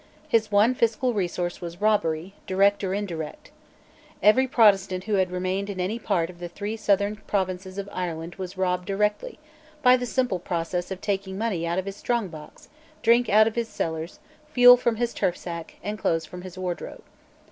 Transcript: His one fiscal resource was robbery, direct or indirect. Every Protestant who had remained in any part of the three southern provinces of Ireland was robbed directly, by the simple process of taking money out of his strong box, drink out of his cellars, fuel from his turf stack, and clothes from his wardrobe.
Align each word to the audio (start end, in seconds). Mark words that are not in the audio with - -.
His 0.27 0.51
one 0.51 0.73
fiscal 0.73 1.13
resource 1.13 1.61
was 1.61 1.79
robbery, 1.79 2.33
direct 2.47 2.83
or 2.83 2.91
indirect. 2.91 3.51
Every 4.23 4.47
Protestant 4.47 5.03
who 5.03 5.13
had 5.21 5.29
remained 5.29 5.69
in 5.69 5.79
any 5.79 5.99
part 5.99 6.31
of 6.31 6.39
the 6.39 6.49
three 6.49 6.75
southern 6.75 7.17
provinces 7.17 7.77
of 7.77 7.87
Ireland 7.93 8.33
was 8.37 8.57
robbed 8.57 8.87
directly, 8.87 9.37
by 9.83 9.95
the 9.97 10.07
simple 10.07 10.39
process 10.39 10.89
of 10.89 11.01
taking 11.01 11.37
money 11.37 11.67
out 11.67 11.77
of 11.77 11.85
his 11.85 11.97
strong 11.97 12.29
box, 12.29 12.67
drink 13.03 13.29
out 13.29 13.45
of 13.45 13.53
his 13.53 13.67
cellars, 13.67 14.17
fuel 14.51 14.75
from 14.75 14.95
his 14.95 15.13
turf 15.13 15.37
stack, 15.37 15.75
and 15.83 15.99
clothes 15.99 16.25
from 16.25 16.41
his 16.41 16.57
wardrobe. 16.57 17.03